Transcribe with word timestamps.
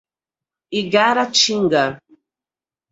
Igaratinga 0.79 1.83